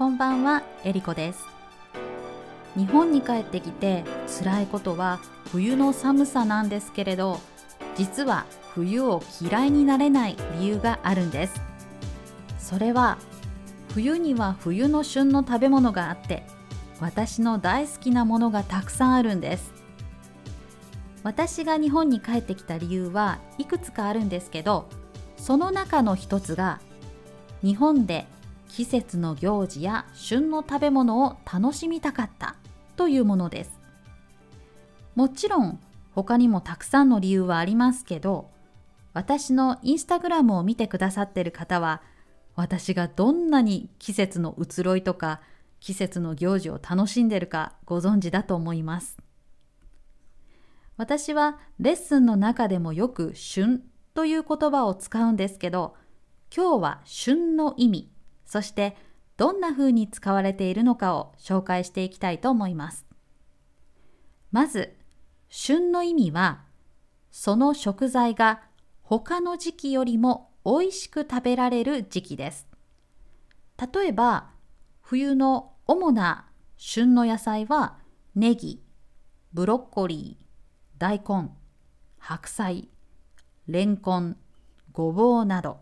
[0.00, 1.44] こんばんは、えりこです。
[2.74, 4.02] 日本に帰ってきて
[4.42, 5.20] 辛いことは
[5.52, 7.38] 冬の寒さなんですけれど
[7.96, 11.60] 実は冬を嫌いになれない理由があるんです。
[12.58, 13.18] それは
[13.92, 16.46] 冬には冬の旬の食べ物があって
[16.98, 19.70] 私の大好きなものがたくさんあるんです。
[21.24, 24.88] 私が日本に帰ってきた理由はいくつかあるんですけど
[25.36, 26.80] その中の一つが
[27.62, 28.26] 日本で
[28.70, 32.54] 季節の行事や旬の食べ物を楽しみたかった
[32.94, 33.80] というものです。
[35.16, 35.80] もちろん
[36.12, 38.48] 他にもたくさんの理由はありますけど
[39.12, 42.00] 私のインスタグラムを見てくださってる方は
[42.54, 45.40] 私がどんなに季節の移ろいとか
[45.80, 49.18] 季節の行事を楽しんでるかご存知だと思います。
[50.96, 53.82] 私はレッスンの中でもよく旬
[54.14, 55.96] という言葉を使うんですけど
[56.54, 58.10] 今日は旬の意味
[58.50, 58.96] そして
[59.36, 63.06] どんな風に使われているのかを紹介していきたいと思います。
[64.50, 64.96] まず
[65.48, 66.64] 旬の意味は
[67.30, 68.60] その食材が
[69.02, 72.66] 他の時期よりも美味しく食べられる時期です。
[73.78, 74.50] 例えば
[75.00, 77.98] 冬の主な旬の野菜は
[78.34, 78.82] ネギ、
[79.52, 80.44] ブロッコリー、
[80.98, 81.50] 大根、
[82.18, 82.88] 白菜、
[83.68, 84.36] レンコン、
[84.92, 85.78] ごぼうなど。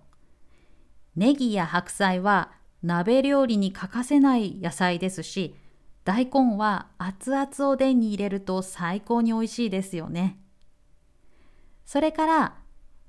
[1.17, 5.55] ネギや白菜は鍋料理に欠かせない野菜ですし
[6.05, 10.39] 大根は熱々おでんに入れると最高に美味しいですよね。
[11.85, 12.55] それから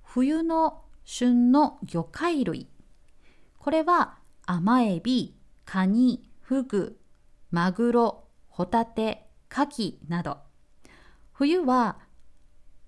[0.04, 2.68] 冬の旬の魚介類。
[3.58, 7.00] これは甘エビ、カニ、フグ、
[7.52, 10.38] マグロ、ホタテ、カキなど。
[11.32, 12.00] 冬は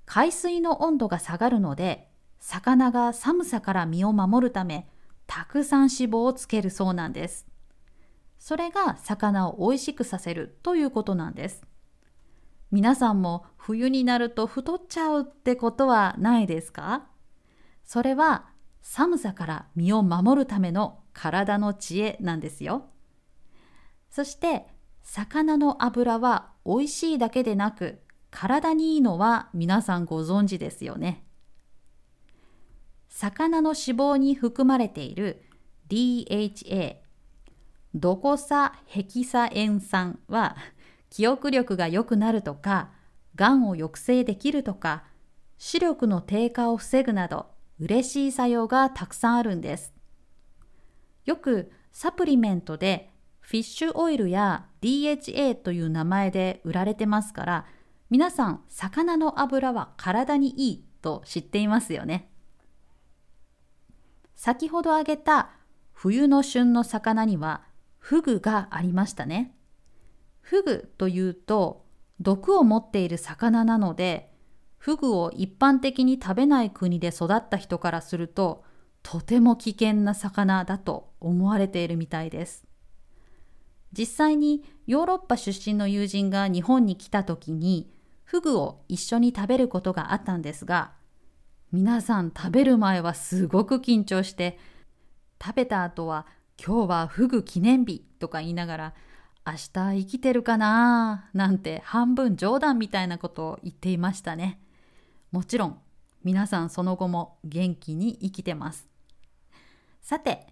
[0.06, 2.10] 海水の温度が下がるので
[2.42, 4.90] 魚が寒さから身を守るため
[5.34, 7.48] たくさん脂肪をつけるそうなんです。
[8.38, 11.64] それが魚を美味しくさせるということなんです。
[12.70, 17.08] 皆さんも冬になると太っちゃうってことはないですか？
[17.86, 18.50] それは
[18.82, 22.90] 寒さから身を守るための体の知恵なんですよ。
[24.10, 24.68] そして
[25.02, 31.24] 魚の油は美味しいだけでなく体にいいのは皆さんご存知ですよね。
[33.12, 35.44] 魚の脂肪に含まれている
[35.90, 36.96] DHA
[37.94, 40.56] ドコサヘキサエン酸は
[41.10, 42.90] 記憶力が良くなるとか
[43.36, 45.04] がんを抑制できるとか
[45.58, 47.48] 視力の低下を防ぐなど
[47.80, 49.94] 嬉しい作用がたくさんあるんです。
[51.26, 53.12] よくサプリメントで
[53.42, 57.66] フィッシュオイルや DHA という名前で売られてますから
[58.10, 62.31] 皆さん魚の油は体にいいと知っていますよね。
[64.44, 65.52] 先ほど挙げた
[65.94, 67.62] 冬の旬の魚には
[68.00, 69.56] フグがありましたね。
[70.40, 71.86] フグというと
[72.20, 74.34] 毒を持っている魚なので
[74.80, 78.64] フグを一般的に食べない国で育った人からすると
[79.04, 82.66] とても危険な魚だと思われているみたいです。
[83.94, 91.00] 実際にヨーロッパ出身の友人が日本に来た時にフグを一緒に食べることがあったんですが
[91.74, 94.60] 皆さん食べる前はすごく緊張して
[95.42, 96.28] 食べた後は
[96.62, 98.94] 今日はフグ記念日とか言いながら
[99.48, 104.60] 明日生きてるかななんて半分冗談みたいなことを言っていましたね。
[105.32, 105.80] もちろん
[106.26, 108.90] 皆さんその後も元気に生きてます。
[110.02, 110.48] さて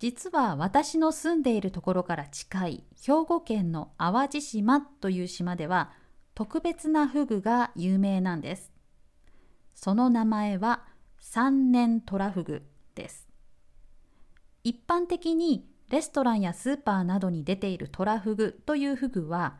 [0.00, 5.92] 実は私の住んでいるところから近い兵庫県の淡路島という島では
[6.34, 8.71] 特別なフグが有名なんです。
[9.74, 10.84] その名前は
[11.18, 12.62] 三年トラフグ
[12.94, 13.28] です。
[14.64, 19.56] 一般的にレストランやスーパーなどに出ているトラフグというフグは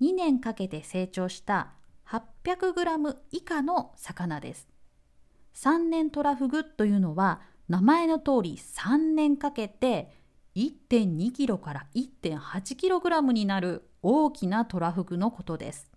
[0.00, 1.72] 2年かけて成長した
[2.08, 4.68] 800g 以下の魚です。
[5.52, 10.10] 三年トラフグというのは名前の通り3年かけて
[10.56, 15.90] 1.2kg から 1.8kg になる大きなトラフグのことです。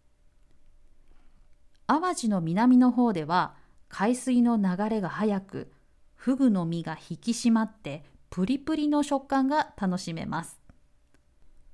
[1.88, 3.56] 淡路の南の方では
[3.88, 5.72] 海水の流れが速く
[6.16, 10.60] フグの身が引き締まってプリプリの食感が楽しめます。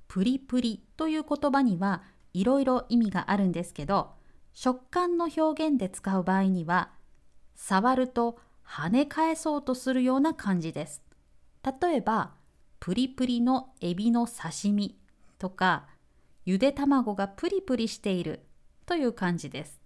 [0.06, 4.12] プリプリという言葉にはいろいろ意味があるんですけど
[4.52, 6.92] 食感の表現で使う場合には
[7.56, 11.02] 触ると跳ね返そうとするような感じです。
[11.80, 12.34] 例えば
[12.78, 14.96] プリプリのエビの刺身
[15.38, 15.88] とか
[16.44, 18.46] ゆで卵がプリプリしている
[18.86, 19.83] という感じです。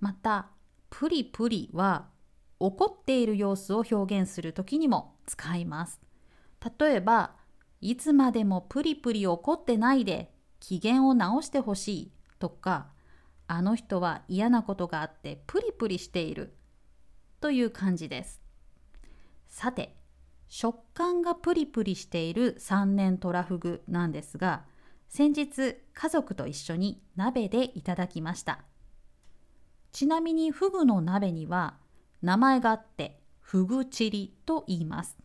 [0.00, 0.48] また
[0.90, 2.08] プリプリは
[2.58, 6.00] 怒っている様子を表現する時にも使います。
[6.78, 7.34] 例えば
[7.80, 12.88] いつまでもプリプリ怒ってないで機嫌を直してほしいとか
[13.46, 16.56] あの人は嫌なことがあってプリプリしている
[17.40, 18.40] という感じです。
[19.46, 19.96] さて
[20.48, 24.64] 食感がプリプリしている三年トラフグなんですが
[25.08, 28.64] 先日家族と一緒に鍋でいただきました。
[29.96, 31.78] ちなみにフグの鍋には
[32.20, 35.16] 名前があってフグチリと言います。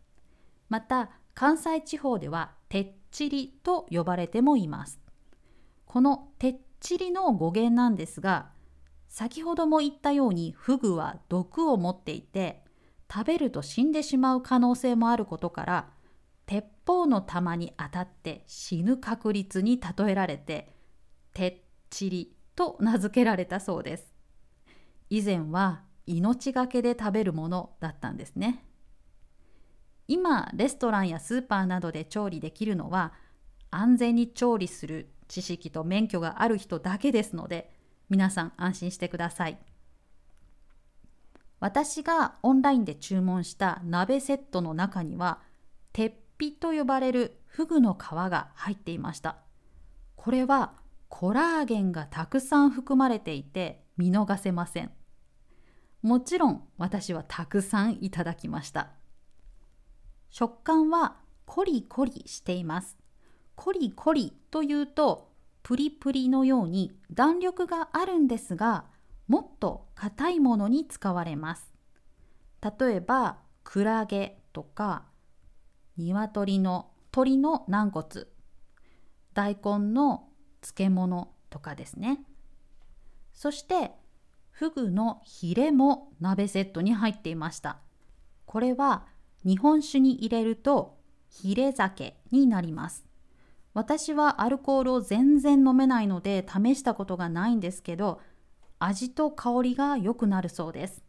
[0.70, 4.98] また関西地方ではてっちりと呼ばれてもいます。
[5.84, 8.48] このてっちりの語源なんですが
[9.10, 12.64] 先ほども言ったようにフグは毒を持っていて
[13.12, 15.90] 食べると死んでしまう可能性もあることから
[16.46, 20.72] 鉄砲の弾に当たって死ぬ確率に例えられて
[21.34, 21.56] てっ
[21.90, 24.11] ちりと名付けられたそうです。
[25.12, 28.64] 以前は命がけで食べるものだったんですね。
[30.08, 33.12] 今レストランやスーパーなどで調理できるのは
[33.70, 37.70] 安全に調理する知識と免許がある人だけですので
[38.08, 39.58] 皆さん安心してください。
[41.60, 45.40] 私がオンラインで注文した鍋セットの中には
[45.92, 49.36] 鉄皮と呼ばれるフグの皮が入っていました。
[50.16, 50.72] これは
[51.10, 54.90] コラーゲンがたくさん含まれていて見逃せません。
[56.02, 58.90] もちろん私はたくさんいただきました。
[60.30, 61.16] 食感は
[61.46, 62.98] コリコリしています。
[63.54, 65.30] コリコリというと
[65.62, 68.86] プリプリのように弾力があるんですが
[69.28, 71.72] もっと硬いものに使われます。
[72.60, 75.04] 例えばクラゲとか
[75.96, 78.26] 鶏の鶏の軟骨
[79.34, 80.28] 大根の
[80.62, 82.24] 漬物とかですね。
[83.34, 83.92] そして
[84.52, 87.78] フグのヒレも鍋セットに入っていました。
[88.46, 89.06] これは
[89.44, 90.98] 日本酒に入れると
[91.30, 93.04] ヒレ酒になります。
[93.74, 98.20] 私はアルコールを全然飲めないので試したことがないんですけど
[98.78, 101.02] 味と香りが良くなるそうです。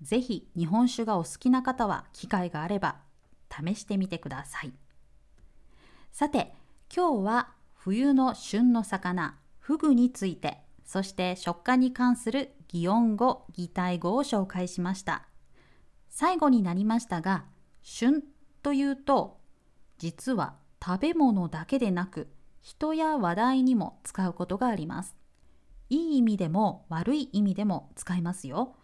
[0.00, 2.96] ぜひ日本酒がお好きな方は機会があれば
[3.50, 4.72] 試してみてください。
[6.12, 6.54] さて
[6.94, 10.63] 今日は冬の旬の魚フグについて。
[10.84, 15.26] そして食感に関する擬音語擬態語を紹介しました。
[16.08, 17.44] 最後になりましたが
[17.82, 18.22] 旬
[18.62, 19.40] というと
[19.98, 20.54] 実は
[20.84, 22.28] 食べ物だけでなく
[22.60, 25.16] 人や話題にも使うことがあります。
[25.90, 28.76] いい意味でも悪い意味でも使いますよ。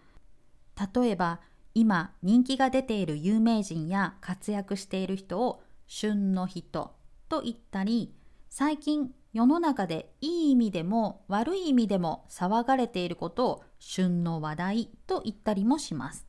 [0.94, 1.40] 例えば
[1.74, 6.94] 今人気が出ている有名人や活躍している人を旬の人
[7.28, 8.14] と言ったり
[8.48, 16.26] 最近世の中でいい意味でも悪い意味でも騒がれていることを旬の話題と言ったりもします。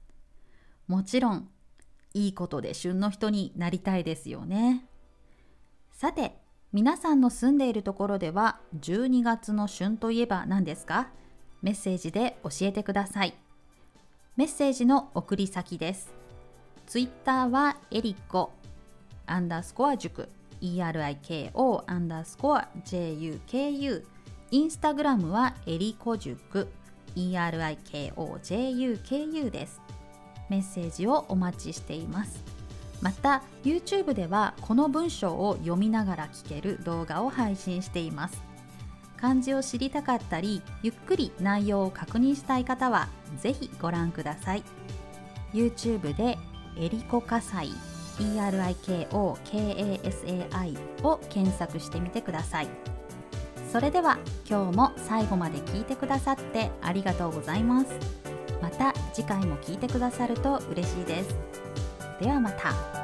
[0.87, 1.49] もちろん
[2.13, 4.85] いいことで旬の人になりたいですよね。
[5.91, 6.37] さて
[6.73, 11.09] 皆さんの住んでいるところでは12月の旬といえば何ですか？
[11.61, 13.33] メッセージで教えてください。
[14.37, 16.13] メッセージの送り先です。
[16.85, 18.51] ツイッターはエリコ
[19.25, 20.29] アンダースコア塾。
[20.61, 24.03] ERIKO アンダースコア JUKU
[24.51, 26.67] インスタグラムはエリコ塾。
[27.15, 29.81] ERIKOJUKU です。
[30.49, 32.43] メッセージをお待ちしています。
[33.01, 38.41] また YouTube ではこの文章を読みながら聞ける動画を配信しています。
[39.17, 43.07] 漢字を知りたかったりゆっくり内容を確認したい方は
[43.39, 44.63] ぜひご覧ください。
[45.53, 46.37] YouTube で
[46.77, 47.69] エリコ火災。
[48.19, 49.07] ERIKOKASAI
[51.03, 52.67] を検索してみてください。
[53.71, 54.17] それでは
[54.49, 57.87] 今日も最後まで聞いてくださってありがとうございます。
[58.61, 61.35] また次回も聞いてくださると嬉しいです。
[62.19, 63.00] ではまた。